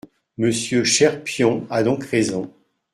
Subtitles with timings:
[0.39, 2.51] Monsieur Cherpion a donc raison.